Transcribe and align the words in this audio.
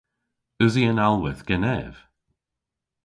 Usi 0.65 0.83
an 0.91 1.03
alhwedh 1.05 1.41
genev? 1.47 1.95